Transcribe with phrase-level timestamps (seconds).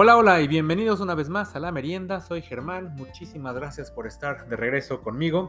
[0.00, 2.20] Hola, hola y bienvenidos una vez más a La Merienda.
[2.20, 2.94] Soy Germán.
[2.94, 5.48] Muchísimas gracias por estar de regreso conmigo.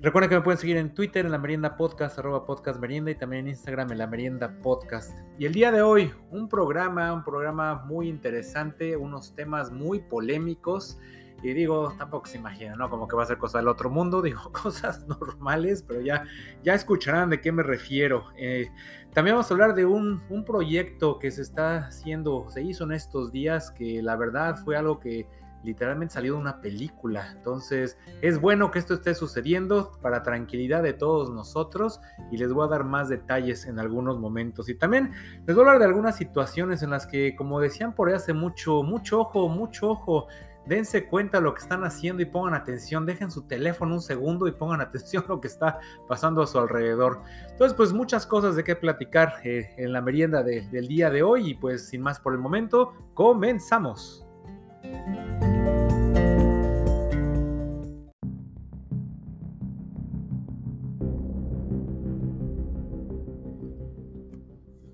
[0.00, 3.16] Recuerden que me pueden seguir en Twitter en La Merienda Podcast, arroba podcast merienda y
[3.16, 5.14] también en Instagram en La Merienda Podcast.
[5.38, 10.98] Y el día de hoy, un programa, un programa muy interesante, unos temas muy polémicos.
[11.42, 12.88] Y digo, tampoco se imagina, ¿no?
[12.88, 16.24] Como que va a ser cosa del otro mundo, digo, cosas normales, pero ya,
[16.62, 18.24] ya escucharán de qué me refiero.
[18.38, 18.70] Eh,
[19.16, 22.92] también vamos a hablar de un, un proyecto que se está haciendo, se hizo en
[22.92, 25.26] estos días, que la verdad fue algo que
[25.64, 27.32] literalmente salió de una película.
[27.32, 31.98] Entonces, es bueno que esto esté sucediendo para tranquilidad de todos nosotros
[32.30, 34.68] y les voy a dar más detalles en algunos momentos.
[34.68, 35.12] Y también
[35.46, 38.34] les voy a hablar de algunas situaciones en las que, como decían por ahí hace
[38.34, 40.26] mucho, mucho ojo, mucho ojo
[40.66, 44.46] dense cuenta de lo que están haciendo y pongan atención, dejen su teléfono un segundo
[44.46, 47.20] y pongan atención a lo que está pasando a su alrededor.
[47.50, 51.50] Entonces, pues muchas cosas de qué platicar eh, en la merienda del día de hoy
[51.50, 54.26] y pues sin más por el momento, comenzamos.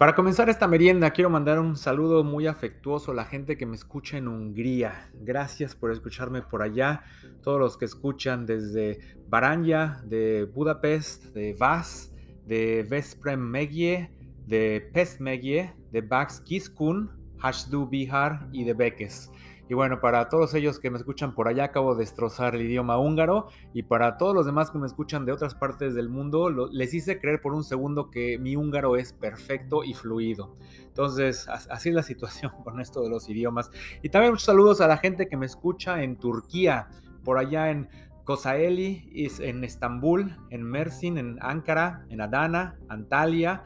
[0.03, 3.77] Para comenzar esta merienda, quiero mandar un saludo muy afectuoso a la gente que me
[3.77, 5.12] escucha en Hungría.
[5.14, 7.05] Gracias por escucharme por allá.
[7.41, 12.12] Todos los que escuchan desde Baranya, de Budapest, de Vas,
[12.45, 14.11] de Vesprem Megie,
[14.45, 17.08] de Pestmegie, de Bax Kiskun,
[17.39, 19.30] Hashdu Bihar y de Bekes.
[19.72, 22.98] Y bueno, para todos ellos que me escuchan por allá, acabo de destrozar el idioma
[22.98, 23.46] húngaro.
[23.72, 27.18] Y para todos los demás que me escuchan de otras partes del mundo, les hice
[27.18, 30.58] creer por un segundo que mi húngaro es perfecto y fluido.
[30.88, 33.70] Entonces, así es la situación con esto de los idiomas.
[34.02, 36.90] Y también muchos saludos a la gente que me escucha en Turquía,
[37.24, 37.88] por allá en
[38.24, 39.08] Kosaeli,
[39.40, 43.64] en Estambul, en Mersin, en Ankara, en Adana, Antalya,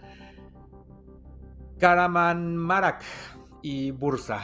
[1.80, 3.02] Karamanmarak
[3.60, 4.38] y Bursa.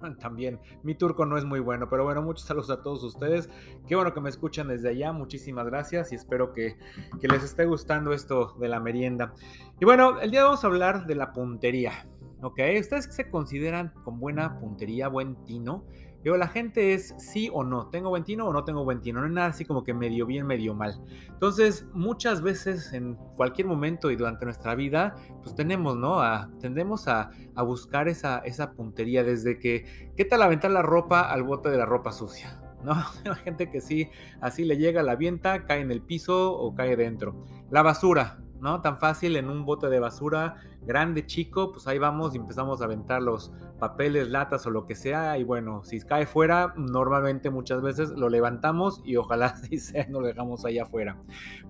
[0.20, 0.58] también.
[0.82, 3.48] Mi turco no es muy bueno, pero bueno, muchos saludos a todos ustedes.
[3.86, 5.12] Qué bueno que me escuchan desde allá.
[5.12, 6.76] Muchísimas gracias y espero que,
[7.20, 9.34] que les esté gustando esto de la merienda.
[9.80, 12.06] Y bueno, el día vamos a hablar de la puntería.
[12.40, 12.60] ¿Ok?
[12.78, 15.84] ¿Ustedes se consideran con buena puntería, buen tino?
[16.28, 19.22] Digo, la gente es sí o no, tengo buen tino o no tengo buen tino,
[19.22, 21.02] no es nada así como que medio bien, medio mal.
[21.26, 26.20] Entonces, muchas veces en cualquier momento y durante nuestra vida, pues tenemos, ¿no?
[26.20, 31.22] A, tendemos a, a buscar esa, esa puntería desde que, ¿qué tal aventar la ropa
[31.22, 32.60] al bote de la ropa sucia?
[32.84, 32.92] ¿no?
[33.24, 34.10] Hay gente que sí,
[34.42, 37.42] así le llega, la avienta, cae en el piso o cae dentro.
[37.70, 38.80] La basura, ¿no?
[38.80, 42.84] Tan fácil en un bote de basura grande, chico, pues ahí vamos y empezamos a
[42.84, 45.38] aventar los papeles, latas o lo que sea.
[45.38, 50.20] Y bueno, si cae fuera, normalmente muchas veces lo levantamos y ojalá si sea, no
[50.20, 51.16] lo dejamos allá afuera.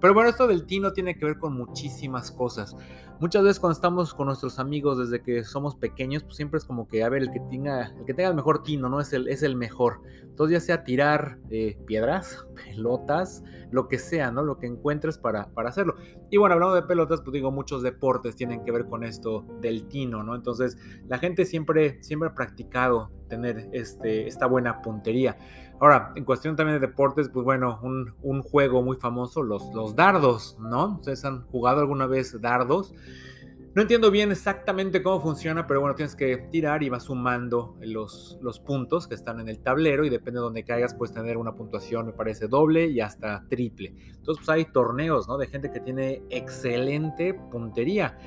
[0.01, 2.77] Pero bueno, esto del tino tiene que ver con muchísimas cosas.
[3.21, 6.87] Muchas veces cuando estamos con nuestros amigos desde que somos pequeños, pues siempre es como
[6.87, 9.01] que, a ver, el que tenga el, que tenga el mejor tino, ¿no?
[9.01, 10.03] Es el, es el mejor.
[10.23, 13.43] Entonces ya sea tirar eh, piedras, pelotas,
[13.73, 14.45] lo que sea, ¿no?
[14.45, 15.97] Lo que encuentres para, para hacerlo.
[16.31, 19.89] Y bueno, hablando de pelotas, pues digo, muchos deportes tienen que ver con esto del
[19.89, 20.37] tino, ¿no?
[20.37, 25.37] Entonces la gente siempre, siempre ha practicado tener este, esta buena puntería.
[25.81, 30.57] Ahora, en cuestión también de deportes, pues bueno, un, juego muy famoso, los, los dardos,
[30.59, 30.97] ¿no?
[30.97, 32.93] ¿Ustedes han jugado alguna vez dardos?
[33.75, 38.37] No entiendo bien exactamente cómo funciona, pero bueno, tienes que tirar y vas sumando los,
[38.43, 41.55] los puntos que están en el tablero y depende de donde caigas puedes tener una
[41.55, 43.95] puntuación, me parece, doble y hasta triple.
[44.17, 45.39] Entonces, pues hay torneos, ¿no?
[45.39, 48.19] De gente que tiene excelente puntería.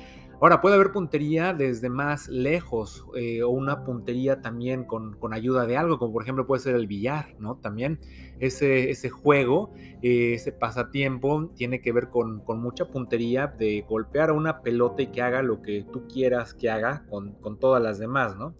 [0.42, 5.76] Ahora, puede haber puntería desde más lejos eh, o una puntería también con, ayuda de
[5.76, 7.58] algo, como por ejemplo puede ser el billar, ¿no?
[7.58, 8.00] También
[8.40, 9.72] ese, ese juego,
[10.02, 15.02] eh, ese pasatiempo tiene que ver con, con, mucha puntería de golpear a una pelota
[15.02, 18.56] y que haga lo que tú quieras que haga con, con todas las demás, ¿no?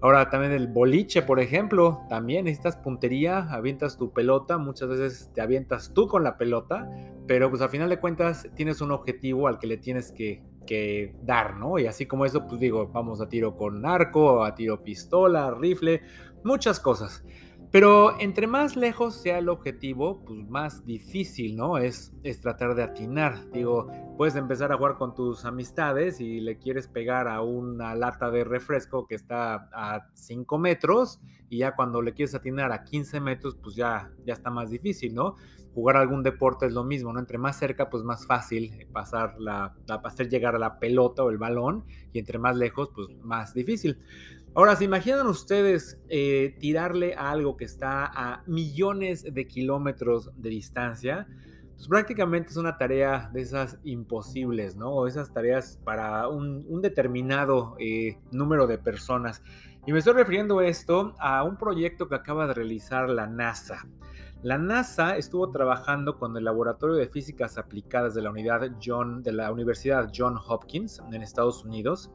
[0.00, 5.40] Ahora también el boliche, por ejemplo, también necesitas puntería, avientas tu pelota, muchas veces te
[5.40, 6.90] avientas tú con la pelota,
[7.28, 11.14] pero pues al final de cuentas tienes un objetivo al que le tienes que, que
[11.22, 11.78] dar, ¿no?
[11.78, 16.02] Y así como eso, pues digo, vamos a tiro con arco, a tiro pistola, rifle,
[16.44, 17.24] muchas cosas.
[17.72, 21.78] Pero entre más lejos sea el objetivo, pues más difícil, ¿no?
[21.78, 23.50] Es, es tratar de atinar.
[23.50, 28.30] Digo, puedes empezar a jugar con tus amistades y le quieres pegar a una lata
[28.30, 33.20] de refresco que está a 5 metros y ya cuando le quieres atinar a 15
[33.20, 35.36] metros, pues ya, ya está más difícil, ¿no?
[35.74, 37.18] Jugar algún deporte es lo mismo, ¿no?
[37.18, 39.74] Entre más cerca, pues más fácil pasar la,
[40.04, 43.98] hacer llegar a la pelota o el balón y entre más lejos, pues más difícil.
[44.54, 50.50] Ahora, ¿se imaginan ustedes eh, tirarle a algo que está a millones de kilómetros de
[50.50, 51.26] distancia?
[51.82, 54.90] pues prácticamente es una tarea de esas imposibles, ¿no?
[54.90, 59.42] O esas tareas para un, determinado eh, número de personas.
[59.84, 63.84] Y me estoy refiriendo esto a un proyecto que acaba de realizar la NASA.
[64.42, 71.00] La NASA estuvo trabajando con el Laboratorio de Físicas Aplicadas de la, Universidad John Hopkins
[71.12, 72.10] en Estados Unidos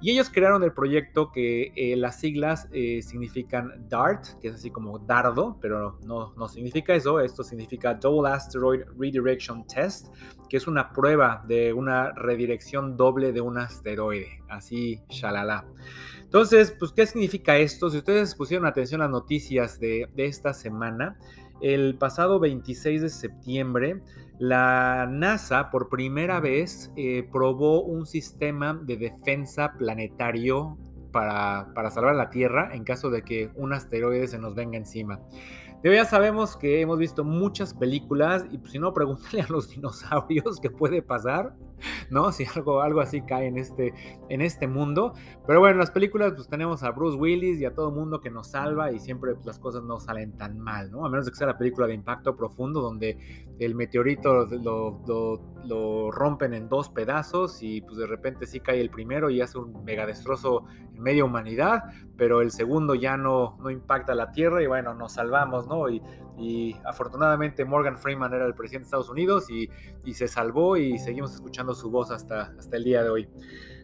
[0.00, 4.70] y ellos crearon el proyecto que eh, las siglas eh, significan DART, que es así
[4.70, 7.20] como dardo, pero no, no significa eso.
[7.20, 10.08] Esto significa Double Asteroid Redirection Test,
[10.48, 14.42] que es una prueba de una redirección doble de un asteroide.
[14.48, 15.64] Así, shalala.
[16.22, 17.88] Entonces, pues, ¿qué significa esto?
[17.90, 21.18] Si ustedes pusieron atención a las noticias de esta semana,
[21.60, 24.02] el pasado 26 de septiembre,
[24.38, 30.78] la NASA por primera vez eh, probó un sistema de defensa planetario
[31.12, 35.20] para, para, salvar la Tierra en caso de que un asteroide se nos venga encima.
[35.82, 40.60] ya sabemos que hemos visto muchas películas y pues, si no, pregúntale a los dinosaurios
[40.60, 41.54] qué puede pasar.
[42.10, 42.32] ¿no?
[42.32, 43.94] Si algo, algo así cae en este,
[44.28, 45.14] en este mundo.
[45.46, 48.20] Pero bueno, en las películas pues tenemos a Bruce Willis y a todo el mundo
[48.20, 51.06] que nos salva y siempre pues, las cosas no salen tan mal, ¿no?
[51.06, 53.18] A menos de que sea la película de impacto profundo donde
[53.58, 55.00] el meteorito lo,
[55.64, 59.58] lo, rompen en dos pedazos y pues de repente sí cae el primero y hace
[59.58, 60.64] un mega destrozo
[60.94, 61.84] en media humanidad,
[62.16, 65.88] pero el segundo ya no, no impacta la Tierra y bueno, nos salvamos, ¿no?
[65.88, 66.02] Y,
[66.38, 69.68] y afortunadamente Morgan Freeman era el presidente de Estados Unidos y,
[70.04, 73.28] y se salvó y seguimos escuchando su voz hasta, hasta el día de hoy.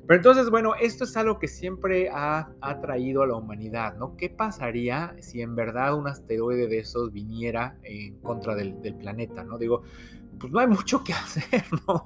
[0.07, 4.17] Pero entonces, bueno, esto es algo que siempre ha atraído a la humanidad, ¿no?
[4.17, 9.45] ¿Qué pasaría si en verdad un asteroide de esos viniera en contra del, del planeta,
[9.45, 9.57] ¿no?
[9.57, 9.83] Digo,
[10.39, 12.05] pues no hay mucho que hacer, ¿no?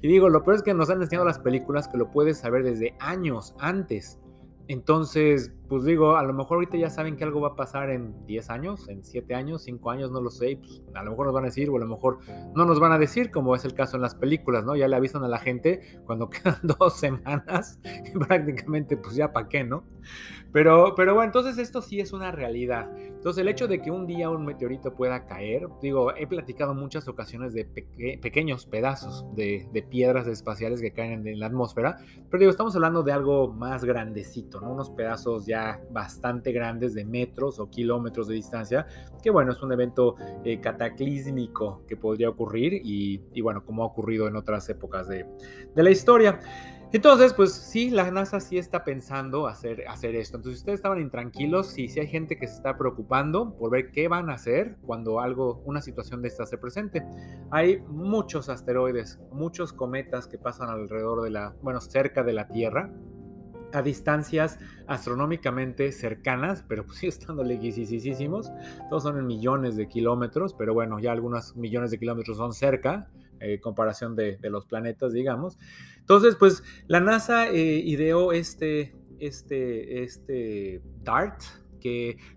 [0.00, 2.62] y digo, lo peor es que nos han enseñado las películas que lo puedes saber
[2.62, 4.20] desde años antes.
[4.68, 8.26] Entonces, pues digo, a lo mejor ahorita ya saben que algo va a pasar en
[8.26, 11.34] 10 años, en 7 años, 5 años, no lo sé, pues a lo mejor nos
[11.34, 12.18] van a decir o a lo mejor
[12.54, 14.76] no nos van a decir, como es el caso en las películas, ¿no?
[14.76, 19.48] Ya le avisan a la gente cuando quedan dos semanas y prácticamente pues ya para
[19.48, 19.84] qué, ¿no?
[20.52, 22.88] Pero, pero bueno, entonces esto sí es una realidad.
[22.96, 27.08] Entonces el hecho de que un día un meteorito pueda caer, digo, he platicado muchas
[27.08, 31.96] ocasiones de pequeños pedazos de, de, piedras espaciales que caen en la atmósfera,
[32.30, 34.72] pero digo, estamos hablando de algo más grandecito, ¿no?
[34.72, 35.53] Unos pedazos ya
[35.90, 38.86] bastante grandes de metros o kilómetros de distancia,
[39.22, 43.86] que bueno, es un evento eh, cataclísmico que podría ocurrir y, y, bueno, como ha
[43.86, 45.26] ocurrido en otras épocas de,
[45.74, 46.40] de la historia.
[46.94, 50.36] Entonces, pues sí, la NASA sí está pensando hacer, hacer esto.
[50.36, 54.06] Entonces, ustedes estaban intranquilos, sí, sí hay gente que se está preocupando por ver qué
[54.06, 57.04] van a hacer cuando algo, una situación de esta se presente.
[57.50, 62.92] Hay muchos asteroides, muchos cometas que pasan alrededor de la, bueno, cerca de la Tierra
[63.74, 68.50] a distancias astronómicamente cercanas, pero pues estando lejísimos.
[68.88, 73.10] Todos son en millones de kilómetros, pero bueno, ya algunos millones de kilómetros son cerca,
[73.40, 75.58] en comparación de, de, los planetas, digamos.
[75.98, 81.42] Entonces, pues la NASA eh, ideó este, este, este DART,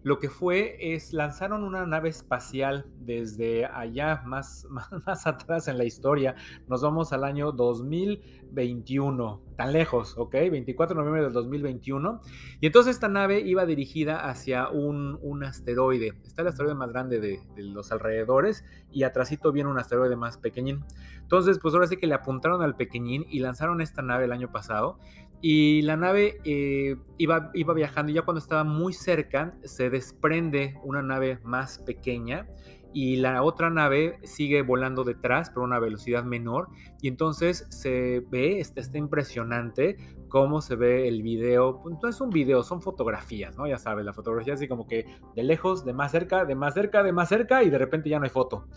[0.03, 5.77] lo que fue es lanzaron una nave espacial desde allá, más, más, más, atrás en
[5.77, 6.35] la historia.
[6.67, 10.33] Nos vamos al año 2021, tan lejos, ¿ok?
[10.33, 12.21] 24 de noviembre del 2021.
[12.59, 16.13] Y entonces esta nave iba dirigida hacia un, un asteroide.
[16.25, 20.37] Está el asteroide más grande de, de, los alrededores y atrásito viene un asteroide más
[20.37, 20.83] pequeñín.
[21.21, 24.51] Entonces, pues ahora sí que le apuntaron al pequeñín y lanzaron esta nave el año
[24.51, 24.99] pasado.
[25.41, 30.75] Y la nave eh, iba, iba viajando y ya cuando estaba muy cerca se desprende
[30.83, 32.47] una nave más pequeña
[32.93, 36.69] y la otra nave sigue volando detrás pero a una velocidad menor
[37.01, 39.97] y entonces se ve, está, está impresionante
[40.29, 43.67] cómo se ve el video, pues, no es un video, son fotografías, ¿no?
[43.67, 47.03] Ya sabes, la fotografía así como que de lejos, de más cerca, de más cerca,
[47.03, 48.67] de más cerca y de repente ya no hay foto.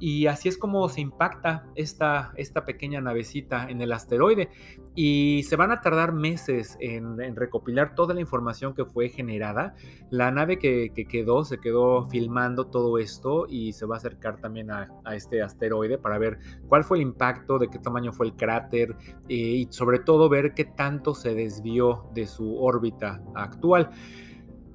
[0.00, 4.48] Y así es como se impacta esta, esta pequeña navecita en el asteroide.
[4.96, 9.74] Y se van a tardar meses en, recopilar toda la información que fue generada.
[10.10, 14.70] La nave que, quedó se quedó filmando todo esto y se va a acercar también
[14.70, 16.38] a, este asteroide para ver
[16.68, 18.96] cuál fue el impacto, de qué tamaño fue el cráter
[19.28, 23.90] eh, y sobre todo ver qué tanto se desvió de su órbita actual.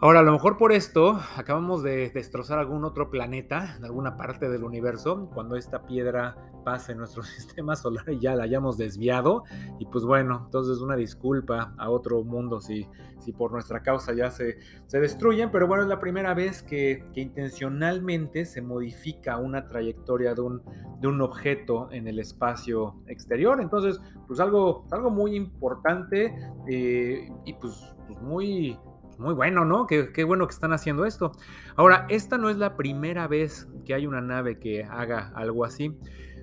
[0.05, 4.50] Ahora, a lo mejor por esto acabamos de destrozar algún otro planeta en alguna parte
[4.50, 9.45] del universo cuando esta piedra pase en nuestro sistema solar y ya la hayamos desviado.
[9.79, 14.29] Y pues bueno, entonces una disculpa a otro mundo si, si por nuestra causa ya
[14.29, 15.50] se, se destruyen.
[15.50, 20.62] Pero bueno, es la primera vez que, que intencionalmente se modifica una trayectoria de un,
[21.00, 23.59] de un objeto en el espacio exterior.
[23.59, 26.31] Entonces, pues algo, algo muy importante
[26.67, 28.77] eh, y pues, pues muy
[29.17, 29.88] muy bueno, ¿no?
[29.88, 31.31] Qué, qué, bueno que están haciendo esto.
[31.75, 35.95] Ahora, esta no es la primera vez que hay una nave que haga algo así.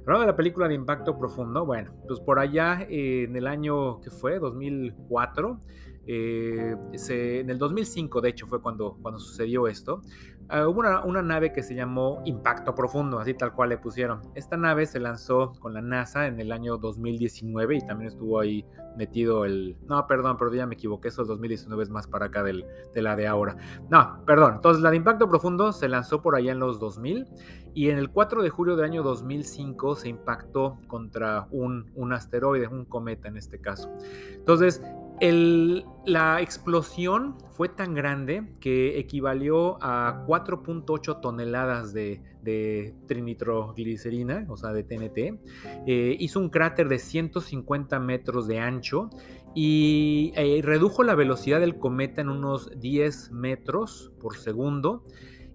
[0.02, 4.00] Hablando de la película de Impacto Profundo, bueno, pues por allá eh, en el año
[4.00, 5.60] que fue, 2004,
[6.08, 6.74] eh,
[7.08, 10.02] en el 2005 de hecho fue cuando, cuando sucedió esto,
[10.52, 14.20] uh, hubo una, nave que se llamó Impacto Profundo, así tal cual le pusieron.
[14.34, 18.64] Esta nave se lanzó con la NASA en el año 2019 y también estuvo ahí
[18.96, 19.76] metido el...
[19.86, 23.16] No, perdón, pero ya me equivoqué, eso 2019 es más para acá del, de la
[23.16, 23.56] de ahora.
[23.90, 27.26] No, perdón, entonces la de Impacto Profundo se lanzó por allá en los 2000
[27.74, 32.68] y en el 4 de julio del año 2005 se impactó contra un, un asteroide,
[32.68, 33.90] un cometa en este caso.
[34.34, 34.82] Entonces,
[35.30, 44.72] la explosión fue tan grande que equivalió a 4.8 toneladas de, de, trinitroglicerina, o sea,
[44.72, 45.40] de TNT.
[45.86, 49.10] Eh, hizo un cráter de 150 metros de ancho
[49.54, 55.04] y eh, redujo la velocidad del cometa en unos 10 metros por segundo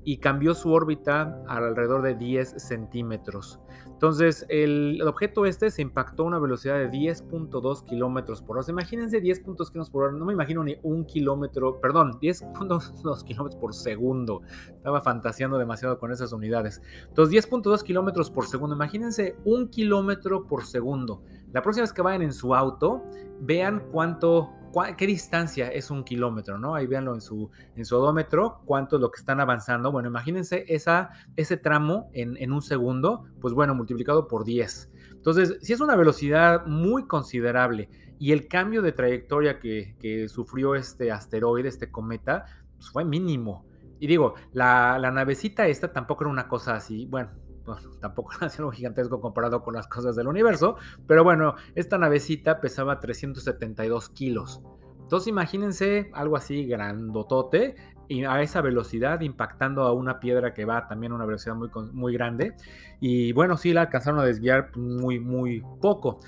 [0.05, 3.59] y cambió su órbita alrededor de 10 centímetros.
[3.97, 8.65] Entonces, el, objeto este se impactó a una velocidad de 10.2 kilómetros por hora.
[8.69, 10.13] Imagínense 10.2 kilómetros por hora.
[10.13, 14.43] No me imagino ni un kilómetro, perdón, 10.2 kilómetros por segundo.
[14.67, 16.79] Estaba fantaseando demasiado con esas unidades.
[17.07, 18.75] Entonces, 10.2 kilómetros por segundo.
[18.75, 21.23] Imagínense un kilómetro por segundo.
[21.51, 23.03] La próxima vez que vayan en su auto,
[23.41, 24.51] vean cuánto
[24.97, 26.75] qué distancia es un kilómetro, ¿no?
[26.75, 29.91] Ahí véanlo en su, en su odómetro, cuánto es lo que están avanzando.
[29.91, 34.91] Bueno, imagínense esa, ese tramo en, en un segundo, pues bueno, multiplicado por 10.
[35.11, 40.75] Entonces, si es una velocidad muy considerable y el cambio de trayectoria que, que sufrió
[40.75, 43.65] este asteroide, este cometa, pues fue mínimo.
[43.99, 47.31] Y digo, la, la navecita esta tampoco era una cosa así, bueno,
[47.67, 52.59] bueno, tampoco era algo gigantesco comparado con las cosas del universo, pero bueno, esta navecita
[52.59, 54.61] pesaba 372 kilos.
[55.01, 57.75] Entonces imagínense algo así grandotote
[58.09, 61.69] y a esa velocidad impactando a una piedra que va también a una velocidad muy,
[61.93, 62.55] muy grande.
[62.99, 66.19] Y bueno, sí la alcanzaron a desviar muy, muy poco.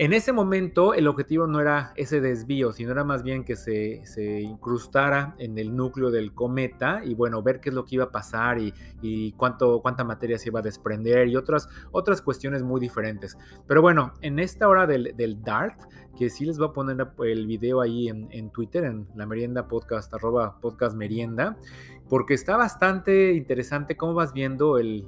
[0.00, 4.00] En ese momento el objetivo no era ese desvío, sino era más bien que se,
[4.40, 8.10] incrustara en el núcleo del cometa y bueno, ver qué es lo que iba a
[8.10, 8.56] pasar
[9.02, 13.36] y, cuánto, cuánta materia se iba a desprender y otras, otras cuestiones muy diferentes.
[13.66, 15.78] Pero bueno, en esta hora del, DART,
[16.16, 20.14] que sí les voy a poner el video ahí en, Twitter, en la merienda podcast,
[20.14, 21.58] arroba podcast merienda,
[22.10, 25.06] porque está bastante interesante cómo vas viendo el,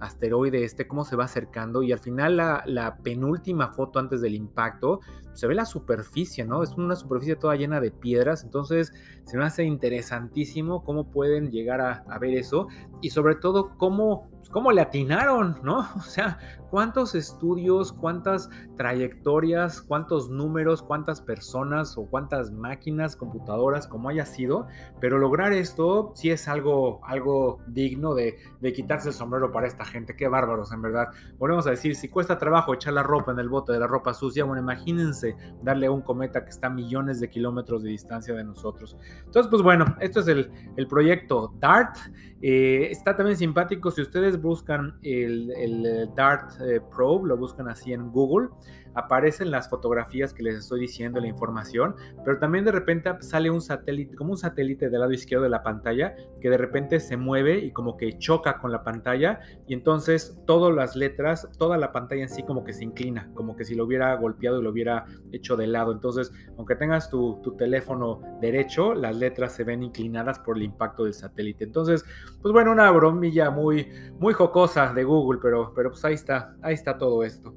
[0.00, 5.00] asteroide este, cómo se va acercando y al final la, penúltima foto antes del impacto
[5.32, 6.62] se ve la superficie, ¿no?
[6.62, 8.92] Es una superficie toda llena de piedras, entonces
[9.24, 12.68] se me hace interesantísimo cómo pueden llegar a, a ver eso
[13.00, 15.80] y sobre todo cómo cómo le atinaron, ¿no?
[15.96, 16.38] O sea,
[16.70, 24.66] cuántos estudios, cuántas trayectorias, cuántos números, cuántas personas o cuántas máquinas, computadoras, como haya sido,
[25.00, 29.84] pero lograr esto sí es algo, algo digno de, de quitarse el sombrero para esta
[29.84, 30.16] gente.
[30.16, 31.08] Qué bárbaros, en verdad.
[31.38, 34.14] Volvemos a decir, si cuesta trabajo echar la ropa en el bote de la ropa
[34.14, 35.19] sucia, bueno, imagínense
[35.62, 38.96] darle a un cometa que está a millones de kilómetros de distancia de nosotros.
[39.24, 41.96] Entonces, pues bueno, esto es el, el proyecto DART.
[42.42, 47.92] Eh, está también simpático si ustedes buscan el, el DART eh, Probe, lo buscan así
[47.92, 48.48] en Google
[48.94, 51.94] aparecen las fotografías que les estoy diciendo, la información,
[52.24, 55.62] pero también de repente sale un satélite, como un satélite del lado izquierdo de la
[55.62, 60.40] pantalla, que de repente se mueve y como que choca con la pantalla y entonces
[60.46, 63.74] todas las letras, toda la pantalla en sí como que se inclina, como que si
[63.74, 65.92] lo hubiera golpeado y lo hubiera hecho de lado.
[65.92, 71.14] Entonces, aunque tengas tu, teléfono derecho, las letras se ven inclinadas por el impacto del
[71.14, 71.64] satélite.
[71.64, 72.04] Entonces,
[72.42, 76.74] pues bueno, una bromilla muy, muy jocosa de Google, pero, pero pues ahí está, ahí
[76.74, 77.54] está todo esto.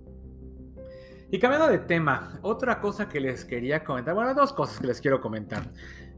[1.31, 5.01] Y cambiando de tema, otra cosa que les quería comentar, bueno, dos cosas que les
[5.01, 5.63] quiero comentar.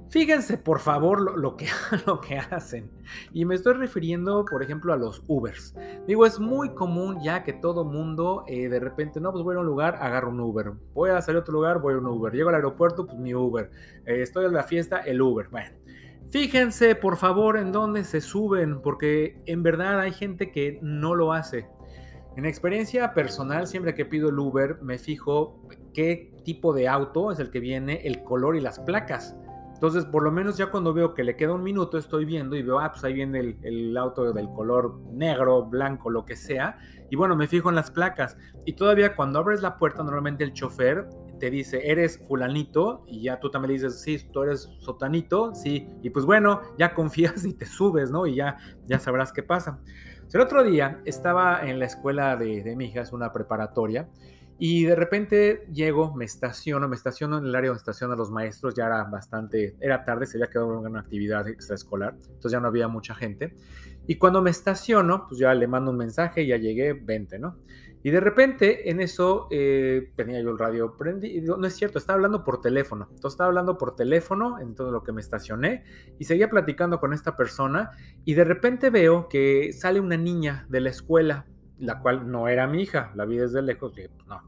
[0.09, 1.67] Fíjense, por favor, lo, que,
[2.05, 2.89] lo que hacen.
[3.33, 5.75] Y me estoy refiriendo, por ejemplo, a los Ubers.
[6.07, 9.59] Digo, es muy común ya que todo mundo eh, de repente, no, pues voy a
[9.59, 10.73] un lugar, agarro un Uber.
[10.93, 12.33] Voy a salir a otro lugar, voy a un Uber.
[12.33, 13.71] Llego al aeropuerto, pues mi Uber.
[14.05, 15.47] Eh, estoy en la fiesta, el Uber.
[15.49, 15.71] Bueno,
[16.29, 21.33] fíjense, por favor, en dónde se suben, porque en verdad hay gente que no lo
[21.33, 21.67] hace.
[22.37, 25.61] En experiencia personal, siempre que pido el Uber, me fijo
[25.93, 29.35] qué tipo de auto es el que viene, el color y las placas.
[29.73, 32.63] Entonces, por lo menos ya cuando veo que le queda un minuto, estoy viendo y
[32.63, 36.77] veo, ah, pues ahí viene el, el, auto del color negro, blanco, lo que sea.
[37.09, 38.37] Y bueno, me fijo en las placas.
[38.65, 41.07] Y todavía cuando abres la puerta, normalmente el chofer
[41.39, 45.87] te dice, eres fulanito, y ya tú también le dices, sí, tú eres sotanito, sí.
[46.01, 48.27] Y pues bueno, ya confías y te subes, ¿no?
[48.27, 49.79] Y ya, ya sabrás qué pasa.
[50.33, 54.09] El otro día estaba en la escuela de, mi hija, es una preparatoria,
[54.57, 58.73] Y de repente llego, me estaciono, me estaciono en el área donde estacionan los maestros,
[58.73, 62.87] ya era bastante, era tarde, se había quedado una actividad extraescolar, entonces ya no había
[62.87, 63.53] mucha gente.
[64.07, 67.57] Y cuando me estaciono, pues ya le mando un mensaje, ya llegué, vente, ¿no?
[68.05, 72.17] Y de repente en eso eh, tenía yo el radio prendido, no es cierto, estaba
[72.17, 73.07] hablando por teléfono.
[73.09, 75.83] Entonces estaba hablando por teléfono en todo lo que me estacioné
[76.19, 77.89] y seguía platicando con esta persona
[78.23, 81.47] y de repente veo que sale una niña de la escuela,
[81.79, 84.39] la cual no era mi hija, la vi desde lejos, pues no.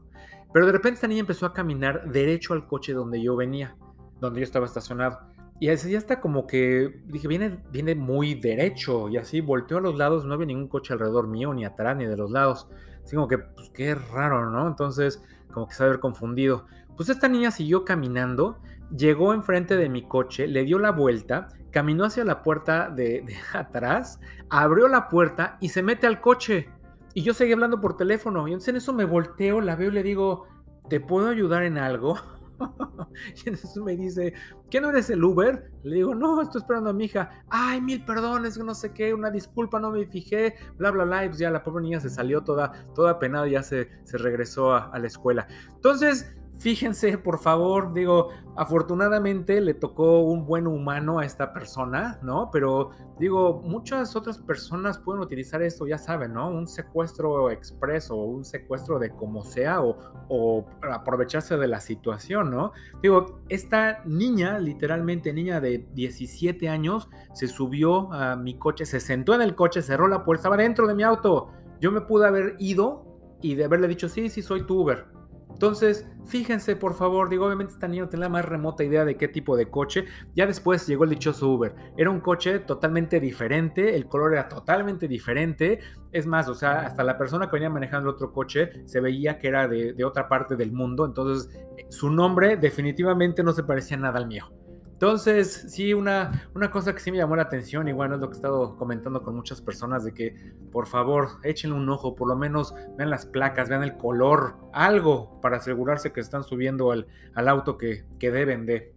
[0.52, 3.76] Pero de repente esta niña empezó a caminar derecho al coche donde yo venía,
[4.20, 5.18] donde yo estaba estacionado.
[5.60, 9.08] Y así ya está como que dije, viene, viene muy derecho.
[9.08, 12.06] Y así volteó a los lados, no había ningún coche alrededor mío, ni atrás, ni
[12.06, 12.68] de los lados.
[13.02, 14.68] Así como que, pues qué raro, ¿no?
[14.68, 15.22] Entonces,
[15.52, 16.66] como que se haber confundido.
[16.96, 18.58] Pues esta niña siguió caminando,
[18.96, 23.34] llegó enfrente de mi coche, le dio la vuelta, caminó hacia la puerta de, de
[23.58, 26.68] atrás, abrió la puerta y se mete al coche.
[27.14, 28.46] Y yo seguí hablando por teléfono.
[28.46, 30.46] Y entonces en eso me volteo, la veo y le digo,
[30.88, 32.16] ¿te puedo ayudar en algo?
[33.44, 34.34] y entonces me dice,
[34.70, 35.70] ¿qué no eres el Uber?
[35.82, 37.44] Le digo, no, estoy esperando a mi hija.
[37.48, 41.24] Ay, mil perdones, no sé qué, una disculpa, no me fijé, bla, bla, bla.
[41.24, 44.18] Y pues ya la pobre niña se salió toda, toda penada y ya se, se
[44.18, 45.46] regresó a, a la escuela.
[45.74, 52.50] Entonces, Fíjense, por favor, digo, afortunadamente le tocó un buen humano a esta persona, ¿no?
[52.50, 56.50] Pero digo, muchas otras personas pueden utilizar esto, ya saben, ¿no?
[56.50, 59.96] Un secuestro expreso un secuestro de como sea o,
[60.28, 62.72] o, aprovecharse de la situación, ¿no?
[63.02, 69.32] Digo, esta niña, literalmente niña de 17 años, se subió a mi coche, se sentó
[69.32, 71.52] en el coche, cerró la puerta, estaba dentro de mi auto.
[71.80, 73.04] Yo me pude haber ido
[73.40, 75.17] y de haberle dicho, sí, sí, soy tu Uber
[75.50, 79.26] entonces, fíjense, por favor, digo, obviamente esta niña no la más remota idea de qué
[79.26, 80.04] tipo de coche.
[80.36, 81.74] Ya después llegó el dichoso Uber.
[81.96, 85.80] Era un coche totalmente diferente, el color era totalmente diferente.
[86.12, 89.38] Es más, o sea, hasta la persona que venía manejando el otro coche se veía
[89.38, 91.04] que era de, de otra parte del mundo.
[91.04, 91.50] Entonces,
[91.88, 94.57] su nombre definitivamente no se parecía nada al mío.
[94.98, 98.28] Entonces, sí, una, una cosa que sí me llamó la atención, y bueno, es lo
[98.28, 100.34] que he estado comentando con muchas personas, de que
[100.72, 105.40] por favor échenle un ojo, por lo menos vean las placas, vean el color, algo
[105.40, 108.92] para asegurarse que están subiendo al, al auto que, que deben de.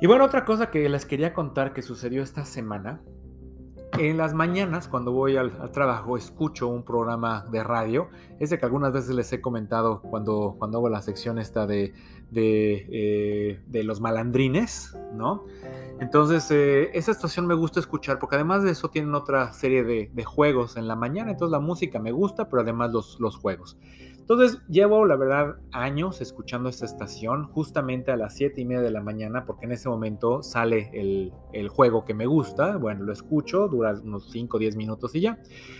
[0.00, 3.02] Y bueno, otra cosa que les quería contar que sucedió esta semana
[3.96, 8.08] en las mañanas, cuando voy al, trabajo, escucho un programa de radio.
[8.38, 11.94] Ese que algunas veces les he comentado cuando, cuando hago la sección esta de,
[12.30, 12.86] de,
[13.72, 15.44] eh, los malandrines, ¿no?
[16.00, 20.10] Entonces, eh, esa estación me gusta escuchar porque además de eso tienen otra serie de,
[20.12, 21.32] de, juegos en la mañana.
[21.32, 23.76] Entonces, la música me gusta, pero además los, los juegos.
[24.30, 28.90] Entonces llevo, la verdad, años escuchando esta estación justamente a las 7 y media de
[28.90, 32.76] la mañana porque en ese momento sale el, juego que me gusta.
[32.76, 35.38] Bueno, lo escucho, dura unos 5 o 10 minutos y ya.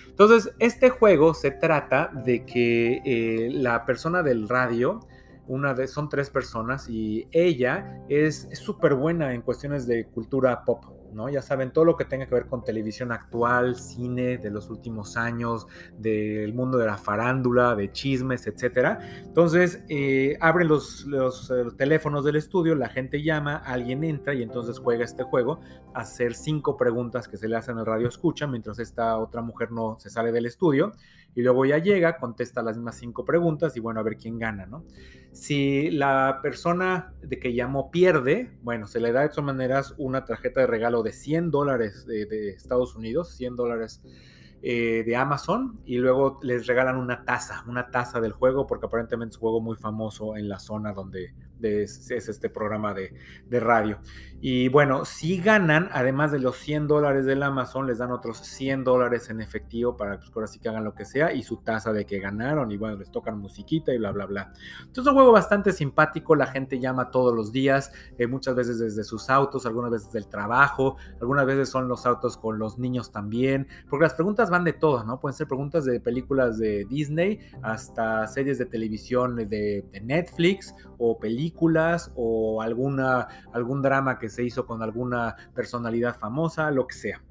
[0.08, 5.00] Entonces, este juego se trata de que eh, la persona del radio,
[5.46, 10.86] una de, son tres personas y ella es súper buena en cuestiones de cultura pop,
[11.18, 11.28] ¿no?
[11.28, 15.16] Ya saben, todo lo que tenga que ver con televisión actual, cine de los últimos
[15.16, 15.66] años,
[15.98, 18.98] del mundo de la farándula, de chismes, etc.
[19.24, 24.42] Entonces, eh, abren los, los, los, teléfonos del estudio, la gente llama, alguien entra y
[24.42, 25.60] entonces juega este juego,
[25.92, 29.98] hacer cinco preguntas que se le hacen al radio escucha, mientras esta otra mujer no
[29.98, 30.92] se sale del estudio
[31.34, 34.66] y luego ya llega, contesta las mismas cinco preguntas y bueno, a ver quién gana,
[34.66, 34.84] ¿no?
[35.32, 40.24] Si la persona de que llamó pierde, bueno, se le da de todas maneras una
[40.24, 44.02] tarjeta de regalo de 100 dólares de, Estados Unidos, 100 dólares
[44.62, 49.34] eh, de Amazon y luego les regalan una taza, una taza del juego, porque aparentemente
[49.34, 53.14] es un juego muy famoso en la zona donde es, es, este programa de,
[53.46, 54.00] de, radio.
[54.40, 58.84] Y bueno, si ganan, además de los 100 dólares del Amazon, les dan otros 100
[58.84, 61.92] dólares en efectivo para pues, ahora sí que hagan lo que sea y su taza
[61.92, 64.52] de que ganaron y bueno, les tocan musiquita y bla, bla, bla.
[64.80, 68.78] Entonces es un juego bastante simpático, la gente llama todos los días, eh, muchas veces
[68.78, 73.10] desde sus autos, algunas veces del trabajo, algunas veces son los autos con los niños
[73.10, 75.18] también, porque las preguntas van de todo, ¿no?
[75.18, 81.18] Pueden ser preguntas de películas de Disney hasta series de televisión de, de Netflix o
[81.18, 87.22] películas o alguna, algún drama que se hizo con alguna personalidad famosa, lo que sea.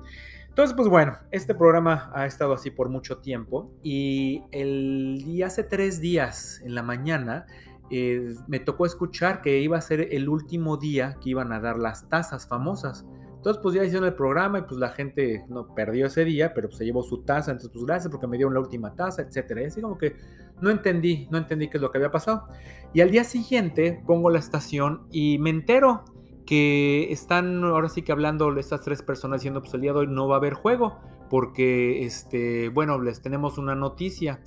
[0.58, 5.64] Entonces, pues bueno, este programa ha estado así por mucho tiempo y el día hace
[5.64, 7.46] tres días en la mañana
[7.90, 11.78] eh, me tocó escuchar que iba a ser el último día que iban a dar
[11.78, 13.06] las tazas famosas.
[13.36, 16.70] Entonces, pues ya hicieron el programa y pues la gente no perdió ese día, pero
[16.70, 17.52] pues se llevó su taza.
[17.52, 19.62] Entonces, pues gracias porque me dieron la última taza, etcétera.
[19.62, 20.16] Y así como que
[20.60, 22.48] no entendí, no entendí qué es lo que había pasado.
[22.94, 26.04] Y al día siguiente pongo la estación y me entero
[26.48, 30.36] que están ahora sí que hablando estas tres personas diciendo pues el hoy no va
[30.36, 30.98] a haber juego
[31.30, 34.40] porque este bueno les tenemos una noticia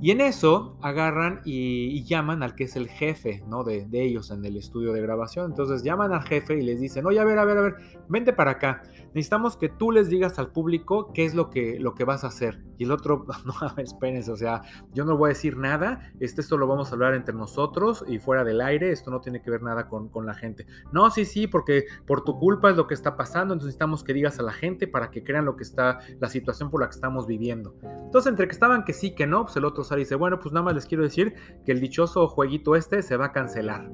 [0.00, 3.62] Y en eso agarran y, llaman al que es el jefe, ¿no?
[3.62, 5.50] De, de, ellos en el estudio de grabación.
[5.50, 7.76] Entonces llaman al jefe y les dicen, oye, a ver, a ver, a ver,
[8.08, 8.82] vente para acá.
[9.14, 12.28] Necesitamos que tú les digas al público qué es lo que, lo que vas a
[12.28, 12.62] hacer.
[12.78, 16.56] Y el otro, no, espérense, o sea, yo no voy a decir nada, este, esto
[16.56, 19.62] lo vamos a hablar entre nosotros y fuera del aire, esto no tiene que ver
[19.62, 20.66] nada con, con la gente.
[20.92, 24.14] No, sí, sí, porque por tu culpa es lo que está pasando, entonces necesitamos que
[24.14, 26.94] digas a la gente para que crean lo que está, la situación por la que
[26.94, 27.76] estamos viviendo.
[27.82, 30.52] Entonces, entre que estaban que sí, que no, pues el otro y dice, bueno, pues
[30.52, 33.90] nada más les quiero decir que el dichoso jueguito este se va a cancelar.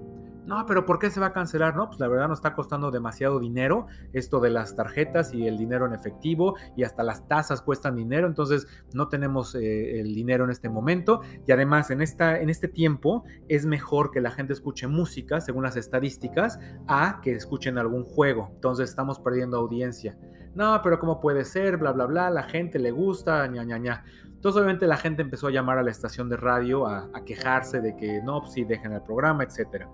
[0.48, 1.76] No, pero ¿por qué se va a cancelar?
[1.76, 5.58] No, pues la verdad nos está costando demasiado dinero esto de las tarjetas y el
[5.58, 10.44] dinero en efectivo y hasta las tasas cuestan dinero, entonces no tenemos eh, el dinero
[10.44, 14.54] en este momento y además en, esta, en este tiempo es mejor que la gente
[14.54, 20.16] escuche música, según las estadísticas, a que escuchen algún juego, entonces estamos perdiendo audiencia.
[20.54, 21.76] No, pero ¿cómo puede ser?
[21.76, 24.04] Bla, bla, bla, la gente le gusta, ña, ña, ña.
[24.38, 27.96] Entonces obviamente la gente empezó a llamar a la estación de radio a, quejarse de
[27.96, 29.86] que no, pues sí, dejen el programa, etc.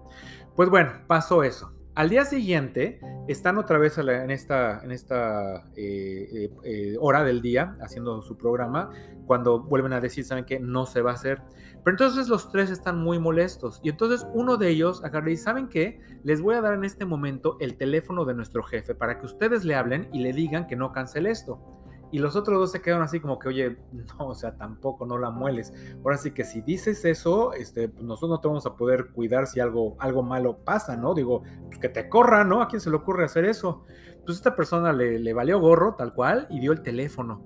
[0.54, 1.72] Pues bueno, pasó eso.
[1.94, 7.40] Al día siguiente están otra vez en esta, en esta eh, eh, eh, hora del
[7.40, 8.90] día haciendo su programa
[9.26, 10.60] cuando vuelven a decir, ¿saben qué?
[10.60, 11.40] No se va a hacer.
[11.82, 15.68] Pero entonces los tres están muy molestos y entonces uno de ellos agarra y ¿saben
[15.68, 16.00] qué?
[16.22, 19.64] Les voy a dar en este momento el teléfono de nuestro jefe para que ustedes
[19.64, 21.73] le hablen y le digan que no cancele esto.
[22.14, 25.18] Y los otros dos se quedan así como que, oye, no, o sea, tampoco, no
[25.18, 25.74] la mueles.
[26.04, 29.48] Ahora sí que si dices eso, este, pues nosotros no te vamos a poder cuidar
[29.48, 31.12] si algo, algo malo pasa, ¿no?
[31.12, 32.62] Digo, pues que te corra, ¿no?
[32.62, 33.82] ¿A quién se le ocurre hacer eso?
[34.24, 37.42] Pues esta persona le, le valió gorro, tal cual, y dio el teléfono.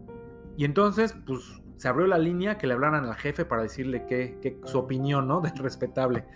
[0.59, 4.38] Y entonces, pues se abrió la línea que le hablaran al jefe para decirle que,
[4.42, 5.40] que su opinión, ¿no?
[5.40, 6.26] Del respetable.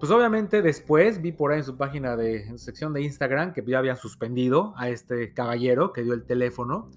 [0.00, 3.52] Pues obviamente después vi por ahí en su página de en su sección de Instagram
[3.52, 6.90] que ya habían suspendido a este caballero que dio el teléfono.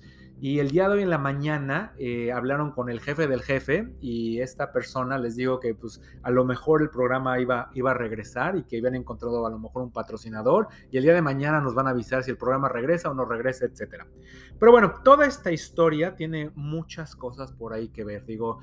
[0.43, 3.93] Y el día de hoy en la mañana eh, hablaron con el jefe del jefe
[4.01, 7.93] y esta persona les dijo que pues a lo mejor el programa iba, iba a
[7.93, 11.62] regresar y que habían encontrado a lo mejor un patrocinador y el día de mañana
[11.62, 14.04] nos van a avisar si el programa regresa o no regresa, etc.
[14.60, 18.25] Pero bueno, toda esta historia tiene muchas cosas por ahí que ver.
[18.25, 18.62] Digo,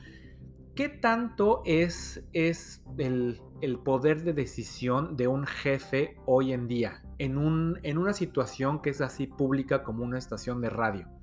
[0.75, 7.05] ¿qué tanto es, es el, el poder de decisión de un jefe hoy en día
[7.19, 11.18] en, un, en una situación que es así pública como una estación de radio?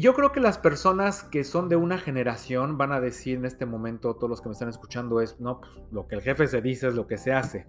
[0.00, 3.64] Yo creo que las personas que son de una generación van a decir en este
[3.64, 6.60] momento, todos los que me están escuchando, es, no, pues, lo que el jefe se
[6.60, 7.66] dice es lo que se hace.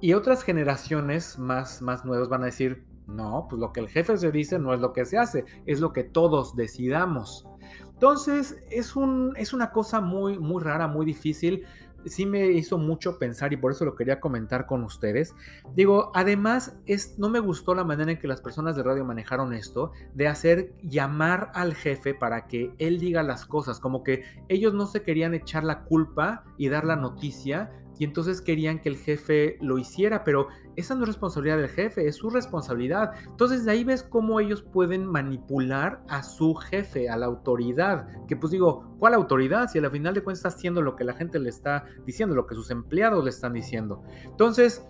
[0.00, 4.16] Y otras generaciones más, más nuevas van a decir, no, pues lo que el jefe
[4.16, 7.46] se dice no es lo que se hace, es lo que todos decidamos.
[7.92, 11.64] Entonces, es, un, es una cosa muy, muy rara, muy difícil,
[12.06, 15.34] sí me hizo mucho pensar y por eso lo quería comentar con ustedes.
[15.74, 19.52] Digo, además, es, no me gustó la manera en que las personas de radio manejaron
[19.52, 24.74] esto, de hacer llamar al jefe para que él diga las cosas, como que ellos
[24.74, 28.96] no se querían echar la culpa y dar la noticia, y entonces querían que el
[28.96, 33.12] jefe lo hiciera, pero esa no es responsabilidad del jefe, es su responsabilidad.
[33.26, 38.36] Entonces de ahí ves cómo ellos pueden manipular a su jefe, a la autoridad, que
[38.36, 39.68] pues digo, ¿cuál autoridad?
[39.68, 42.46] Si al final de cuentas está haciendo lo que la gente le está diciendo, lo
[42.46, 44.02] que sus empleados le están diciendo.
[44.24, 44.86] Entonces,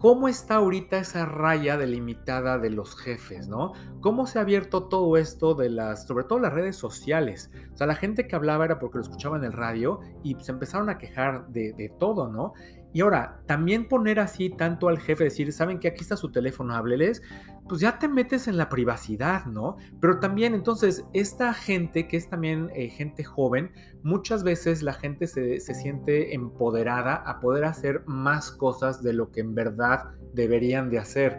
[0.00, 3.74] ¿Cómo está ahorita esa raya delimitada de los jefes, no?
[4.00, 7.50] ¿Cómo se ha abierto todo esto de las, sobre todo las redes sociales?
[7.74, 10.52] O sea, la gente que hablaba era porque lo escuchaba en el radio y se
[10.52, 12.54] empezaron a quejar de, de todo, ¿no?
[12.92, 16.74] Y ahora, también poner así tanto al jefe, decir, saben que aquí está su teléfono,
[16.74, 17.22] hábleles,
[17.68, 19.76] pues ya te metes en la privacidad, ¿no?
[20.00, 23.70] Pero también entonces, esta gente, que es también eh, gente joven,
[24.02, 29.30] muchas veces la gente se, se, siente empoderada a poder hacer más cosas de lo
[29.30, 31.38] que en verdad deberían de hacer.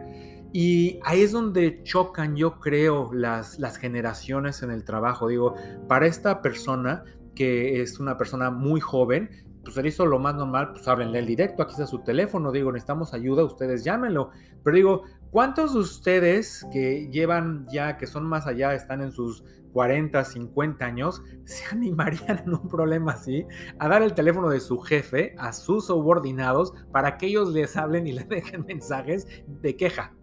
[0.53, 5.27] Y ahí es donde chocan, yo creo, las, las generaciones en el trabajo.
[5.27, 5.55] Digo,
[5.87, 7.03] para esta persona,
[7.35, 9.29] que es una persona muy joven,
[9.63, 12.71] pues él hizo lo más normal, pues háblenle el directo, aquí está su teléfono, digo,
[12.71, 14.31] necesitamos ayuda, ustedes llámenlo.
[14.63, 19.43] Pero digo, ¿cuántos de ustedes que llevan ya, que son más allá, están en sus
[19.73, 23.45] 40, 50 años, se animarían en un problema así
[23.79, 28.07] a dar el teléfono de su jefe a sus subordinados para que ellos les hablen
[28.07, 30.13] y les dejen mensajes de queja?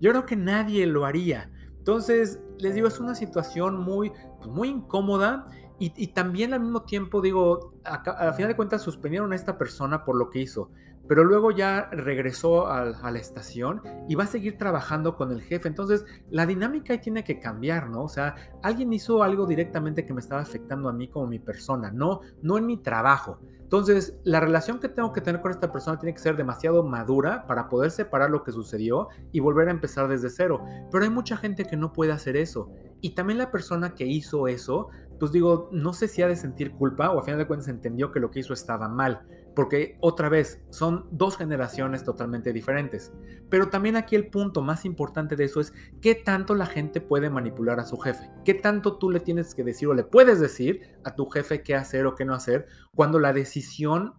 [0.00, 1.50] Yo creo que nadie lo haría.
[1.78, 5.48] Entonces, les digo, es una situación muy, pues, muy incómoda
[5.84, 10.16] y, también al mismo tiempo, digo, a, final de cuentas suspendieron a esta persona por
[10.16, 10.70] lo que hizo,
[11.08, 15.42] pero luego ya regresó a, a, la estación y va a seguir trabajando con el
[15.42, 15.66] jefe.
[15.66, 18.04] Entonces, la dinámica ahí tiene que cambiar, ¿no?
[18.04, 21.90] O sea, alguien hizo algo directamente que me estaba afectando a mí como mi persona,
[21.90, 23.40] no, no en mi trabajo.
[23.72, 27.46] Entonces, la relación que tengo que tener con esta persona tiene que ser demasiado madura
[27.46, 30.62] para poder separar lo que sucedió y volver a empezar desde cero.
[30.90, 32.70] Pero hay mucha gente que no puede hacer eso.
[33.00, 34.88] Y también la persona que hizo eso,
[35.22, 38.10] pues digo, no sé si ha de sentir culpa o a final de cuentas entendió
[38.10, 39.24] que lo que hizo estaba mal.
[39.54, 43.12] Porque otra vez, son dos generaciones totalmente diferentes.
[43.48, 47.30] Pero también aquí el punto más importante de eso es qué tanto la gente puede
[47.30, 48.32] manipular a su jefe.
[48.44, 51.76] ¿Qué tanto tú le tienes que decir o le puedes decir a tu jefe qué
[51.76, 54.14] hacer o qué no hacer cuando la decisión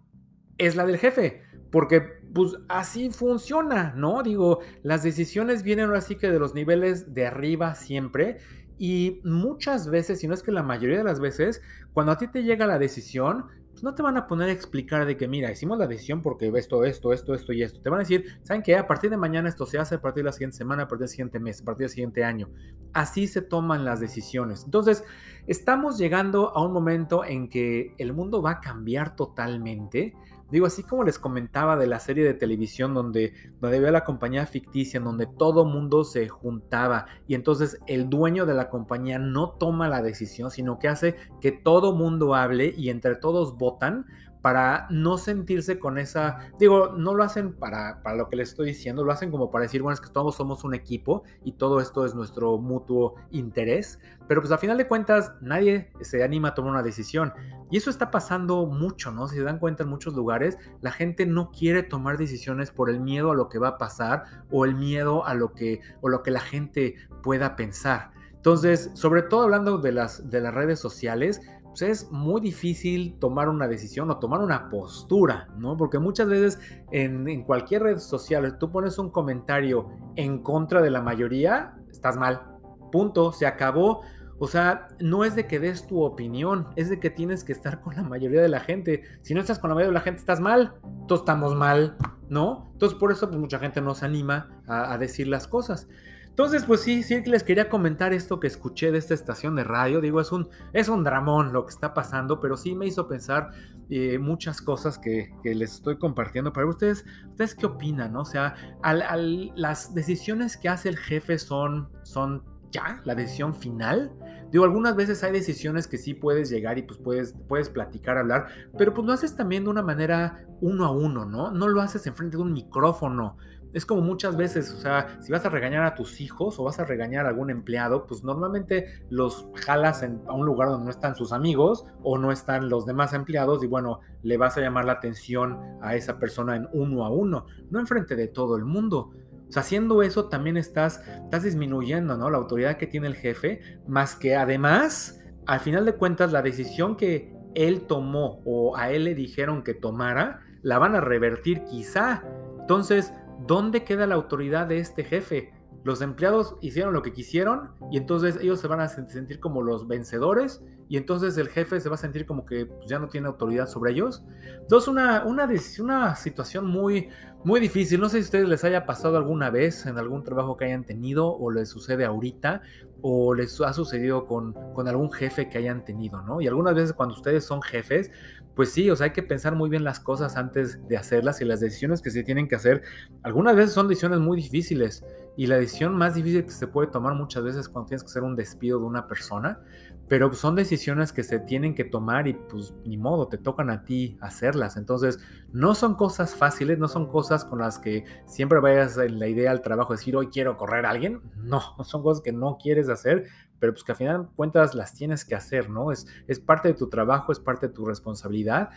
[0.58, 1.42] es la del jefe?
[1.70, 2.02] Porque
[2.34, 4.24] pues así funciona, ¿no?
[4.24, 8.38] Digo, las decisiones vienen ahora sí que de los niveles de arriba siempre
[8.86, 11.62] y muchas veces, si no es que la mayoría de las veces,
[11.94, 15.06] cuando a ti te llega la decisión, pues no te van a poner a explicar
[15.06, 17.80] de que, mira, hicimos la decisión porque esto, esto, esto, esto y esto.
[17.80, 18.76] Te van a decir, ¿saben qué?
[18.76, 21.04] A partir de mañana esto se hace, a partir de la siguiente semana, a partir
[21.04, 22.50] del siguiente mes, a partir del siguiente año.
[22.92, 24.66] Así se toman las decisiones.
[24.66, 25.06] Entonces,
[25.48, 30.14] estamos llegando a un momento en que el mundo va a cambiar totalmente
[30.54, 34.46] Digo, así como les comentaba de la serie de televisión donde, donde había la compañía
[34.46, 39.50] ficticia, en donde todo mundo se juntaba y entonces el dueño de la compañía no
[39.54, 44.06] toma la decisión, sino que hace que todo mundo hable y entre todos votan,
[44.44, 48.68] para no sentirse con esa, digo, no lo hacen para, para lo que les estoy
[48.68, 51.80] diciendo, lo hacen como para decir, bueno, es que todos somos un equipo y todo
[51.80, 56.54] esto es nuestro mutuo interés, pero pues a final de cuentas nadie se anima a
[56.56, 57.32] tomar una decisión
[57.72, 59.30] y eso está pasando mucho, ¿no?
[59.30, 63.00] Si se dan cuenta en muchos lugares, la gente no quiere tomar decisiones por el
[63.00, 66.22] miedo a lo que va a pasar o el miedo a lo que, o lo
[66.22, 68.12] que la gente pueda pensar.
[68.44, 71.40] Entonces, sobre todo hablando de las, de las redes sociales,
[71.74, 75.76] pues, es muy difícil tomar una decisión o tomar una postura, ¿no?
[75.76, 76.60] Porque muchas veces
[76.92, 82.44] en, cualquier red social tú pones un comentario en contra de la mayoría, estás mal.
[82.92, 84.02] Punto, se acabó.
[84.38, 87.82] O sea, no es de que des tu opinión, es de que tienes que estar
[87.82, 89.02] con la mayoría de la gente.
[89.24, 90.76] Si no estás con la mayoría de la gente, estás mal.
[91.08, 91.98] Todos estamos mal,
[92.30, 92.70] ¿no?
[92.74, 95.88] Entonces por eso pues, mucha gente no se anima a, a decir las cosas.
[96.34, 100.02] Entonces, pues sí, sí les quería comentar esto que escuché de esta estación de radio.
[100.02, 103.52] Digo, es un, es un dramón lo que está pasando, pero sí me hizo pensar
[103.92, 106.52] eh, muchas cosas que, les estoy compartiendo.
[106.52, 108.16] Para ustedes, ¿ustedes qué opinan?
[108.16, 114.12] O sea, las decisiones que hace el jefe son, son ya la decisión final.
[114.52, 118.48] Digo, algunas veces hay decisiones que sí puedes llegar y pues puedes, puedes platicar, hablar,
[118.76, 121.52] pero pues lo haces también de una manera uno a uno, ¿no?
[121.52, 123.38] No lo haces enfrente de un micrófono
[123.74, 126.80] es como muchas veces, o sea, si vas a regañar a tus hijos o vas
[126.80, 131.16] a regañar a algún empleado, pues normalmente los jalas a un lugar donde no están
[131.16, 134.94] sus amigos o no están los demás empleados y bueno, le vas a llamar la
[134.94, 139.12] atención a esa persona en uno a uno, no enfrente de todo el mundo.
[139.50, 142.30] O sea, haciendo eso también estás, estás disminuyendo, ¿no?
[142.30, 146.96] La autoridad que tiene el jefe, más que además, al final de cuentas, la decisión
[146.96, 152.24] que él tomó o a él le dijeron que tomara, la van a revertir quizá.
[152.60, 153.14] Entonces,
[153.48, 155.54] ¿dónde queda la autoridad de este jefe?
[155.84, 159.86] Los empleados hicieron lo que quisieron y entonces ellos se van a sentir como los
[159.86, 163.28] vencedores y entonces el jefe se va a sentir como que pues, ya no tiene
[163.28, 164.24] autoridad sobre ellos.
[164.62, 167.10] Entonces una, una, una situación muy,
[167.44, 168.00] muy difícil.
[168.00, 170.86] No sé si a ustedes les haya pasado alguna vez en algún trabajo que hayan
[170.86, 172.62] tenido o les sucede ahorita
[173.02, 176.40] o les ha sucedido con, con algún jefe que hayan tenido, ¿no?
[176.40, 178.10] Y algunas veces cuando ustedes son jefes,
[178.56, 181.46] pues sí, o sea, hay que pensar muy bien las cosas antes de hacerlas y
[181.46, 182.84] las decisiones que se tienen que hacer,
[183.24, 185.04] algunas veces son decisiones muy difíciles
[185.36, 188.24] y la decisión más difícil que se puede tomar muchas veces cuando tienes que hacer
[188.24, 189.60] un despido de una persona,
[190.08, 193.84] pero son decisiones que se tienen que tomar y pues ni modo, te tocan a
[193.86, 194.78] ti hacerlas.
[194.78, 195.20] Entonces,
[195.52, 199.52] no son cosas fáciles, no son cosas con las que siempre vayas en la idea
[199.52, 201.22] al trabajo, decir, hoy quiero correr a alguien.
[201.38, 203.26] No, son cosas que no quieres hacer,
[203.60, 205.92] pero pues que al final cuentas las tienes que hacer, ¿no?
[205.92, 208.70] Es, es parte de tu trabajo, es parte de tu responsabilidad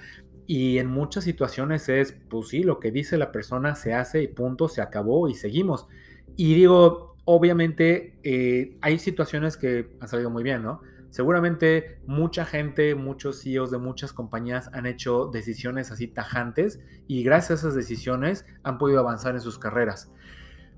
[0.46, 4.28] y en muchas situaciones es, pues sí, lo que dice la persona se hace y
[4.28, 5.88] punto, se acabó y seguimos.
[6.36, 10.82] Y digo, obviamente eh, hay situaciones que han salido muy bien, ¿no?
[11.16, 17.64] Seguramente mucha gente, muchos CEOs de muchas compañías han hecho decisiones así tajantes y gracias
[17.64, 20.12] a esas decisiones han podido avanzar en sus carreras.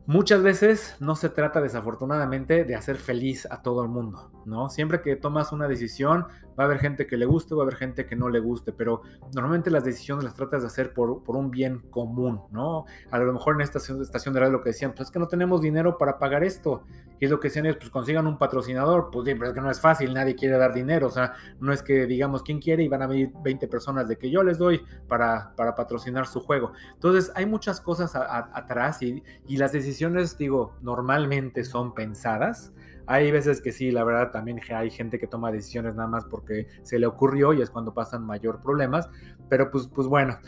[0.07, 4.71] Muchas veces no se trata desafortunadamente de hacer feliz a todo el mundo, ¿no?
[4.71, 7.77] Siempre que tomas una decisión va a haber gente que le guste, va a haber
[7.77, 9.03] gente que no le guste, pero
[9.35, 12.87] normalmente las decisiones las tratas de hacer por, por un bien común, ¿no?
[13.11, 15.29] A lo mejor en esta estación de radio lo que decían, pues es que no
[15.29, 16.83] tenemos dinero para pagar esto,
[17.21, 19.61] y es lo que decían es, pues consigan un patrocinador, pues sí, pero es que
[19.61, 22.83] no es fácil, nadie quiere dar dinero, o sea, no es que digamos quién quiere
[22.83, 26.41] y van a venir 20 personas de que yo les doy para, para patrocinar su
[26.41, 26.73] juego.
[26.95, 32.73] Entonces hay muchas cosas atrás y, y las decisiones digo, normalmente son pensadas.
[33.11, 36.67] Hay veces que sí, la verdad también hay gente que toma decisiones nada más porque
[36.83, 39.09] se le ocurrió y es cuando pasan mayor problemas.
[39.49, 40.39] Pero pues, pues bueno,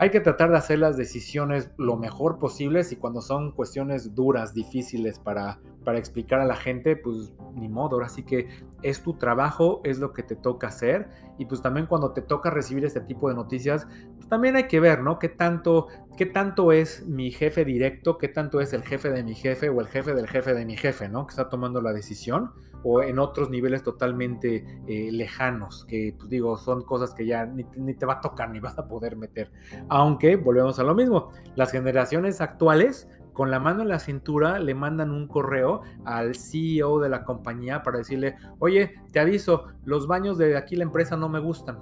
[0.00, 4.54] hay que tratar de hacer las decisiones lo mejor posibles y cuando son cuestiones duras,
[4.54, 8.48] difíciles para, para explicar a la gente, pues ni modo, ahora sí que
[8.82, 12.48] es tu trabajo, es lo que te toca hacer y pues también cuando te toca
[12.48, 15.18] recibir este tipo de noticias, pues también hay que ver, ¿no?
[15.18, 19.34] ¿Qué tanto, qué tanto es mi jefe directo, qué tanto es el jefe de mi
[19.34, 21.26] jefe o el jefe del jefe de mi jefe, ¿no?
[21.26, 22.52] Que está tomando la decisión
[22.82, 27.64] o en otros niveles totalmente eh, lejanos, que pues digo, son cosas que ya ni,
[27.76, 29.50] ni, te va a tocar ni vas a poder meter.
[29.88, 34.74] Aunque volvemos a lo mismo, las generaciones actuales con la mano en la cintura le
[34.74, 40.38] mandan un correo al CEO de la compañía para decirle, oye, te aviso, los baños
[40.38, 41.78] de aquí la empresa no me gustan,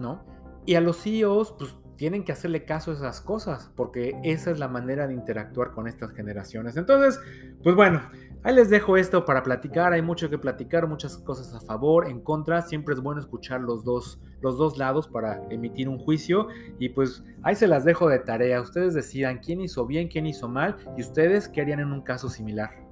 [0.00, 0.24] ¿no?
[0.64, 4.58] Y a los CEOs, pues tienen que hacerle caso a esas cosas, porque esa es
[4.58, 6.76] la manera de interactuar con estas generaciones.
[6.76, 7.20] Entonces,
[7.62, 8.00] pues bueno,
[8.44, 12.20] ahí les dejo esto para platicar, hay mucho que platicar, muchas cosas a favor, en
[12.20, 16.90] contra, siempre es bueno escuchar los dos, los dos lados para emitir un juicio y
[16.90, 20.76] pues ahí se las dejo de tarea, ustedes decidan quién hizo bien, quién hizo mal
[20.96, 22.84] y ustedes qué harían en un caso similar.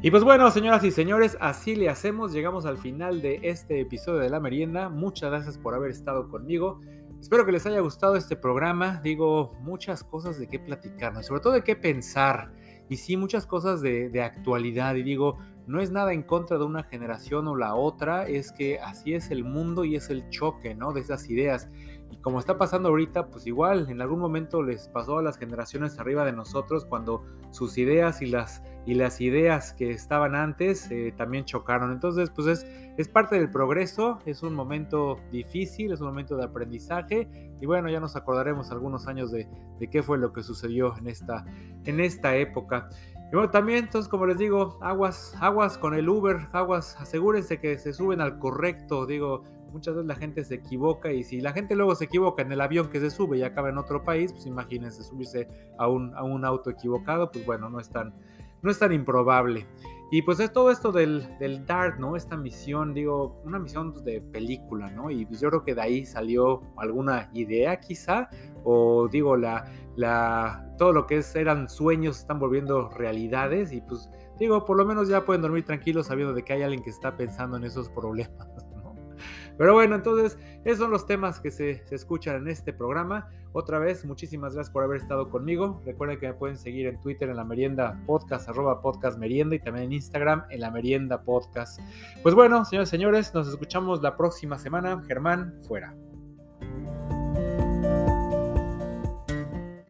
[0.00, 2.32] Y pues bueno, señoras y señores, así le hacemos.
[2.32, 4.88] Llegamos al final de este episodio de La Merienda.
[4.88, 6.80] Muchas gracias por haber estado conmigo.
[7.20, 9.00] Espero que les haya gustado este programa.
[9.02, 12.52] Digo, muchas cosas de qué platicar, sobre todo de qué pensar.
[12.88, 14.94] Y sí, muchas cosas de, de actualidad.
[14.94, 15.36] Y digo,
[15.68, 19.30] no es nada en contra de una generación o la otra, es que así es
[19.30, 20.94] el mundo y es el choque, ¿no?
[20.94, 21.68] De esas ideas.
[22.10, 25.98] Y como está pasando ahorita, pues igual en algún momento les pasó a las generaciones
[25.98, 31.12] arriba de nosotros cuando sus ideas y las, y las ideas que estaban antes eh,
[31.14, 31.92] también chocaron.
[31.92, 36.44] Entonces, pues es, es parte del progreso, es un momento difícil, es un momento de
[36.44, 37.28] aprendizaje
[37.60, 39.46] y bueno, ya nos acordaremos algunos años de,
[39.78, 41.44] de qué fue lo que sucedió en esta,
[41.84, 42.88] en esta época.
[43.30, 47.76] Y bueno, también, entonces, como les digo, aguas, aguas con el Uber, aguas, asegúrense que
[47.76, 51.76] se suben al correcto, digo, muchas veces la gente se equivoca y si la gente
[51.76, 54.46] luego se equivoca en el avión que se sube y acaba en otro país, pues
[54.46, 55.46] imagínense subirse
[55.76, 58.14] a un, a un auto equivocado, pues bueno, no es tan,
[58.62, 59.66] no es tan improbable.
[60.10, 62.16] Y pues es todo esto del, del DART, ¿no?
[62.16, 65.10] Esta misión, digo, una misión pues, de película, ¿no?
[65.10, 68.30] Y pues yo creo que de ahí salió alguna idea quizá,
[68.64, 74.10] o digo, la, la, todo lo que es, eran sueños están volviendo realidades y pues
[74.38, 77.14] digo, por lo menos ya pueden dormir tranquilos sabiendo de que hay alguien que está
[77.14, 78.48] pensando en esos problemas.
[79.58, 83.28] Pero bueno, entonces, esos son los temas que se, escuchan en este programa.
[83.52, 85.82] Otra vez, muchísimas gracias por haber estado conmigo.
[85.84, 89.58] Recuerden que me pueden seguir en Twitter en la merienda podcast, arroba podcast merienda y
[89.58, 91.80] también en Instagram en la merienda podcast.
[92.22, 95.02] Pues bueno, señores señores, nos escuchamos la próxima semana.
[95.06, 95.94] Germán, fuera.